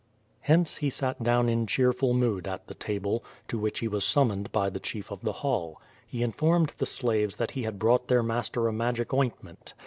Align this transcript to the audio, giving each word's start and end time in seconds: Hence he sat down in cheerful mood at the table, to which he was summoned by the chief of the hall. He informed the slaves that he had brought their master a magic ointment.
Hence 0.39 0.77
he 0.77 0.89
sat 0.89 1.21
down 1.21 1.47
in 1.47 1.67
cheerful 1.67 2.15
mood 2.15 2.47
at 2.47 2.65
the 2.65 2.73
table, 2.73 3.23
to 3.47 3.59
which 3.59 3.81
he 3.81 3.87
was 3.87 4.03
summoned 4.03 4.51
by 4.51 4.67
the 4.67 4.79
chief 4.79 5.11
of 5.11 5.21
the 5.21 5.31
hall. 5.45 5.79
He 6.07 6.23
informed 6.23 6.69
the 6.79 6.87
slaves 6.87 7.35
that 7.35 7.51
he 7.51 7.61
had 7.65 7.77
brought 7.77 8.07
their 8.07 8.23
master 8.23 8.67
a 8.67 8.73
magic 8.73 9.13
ointment. 9.13 9.75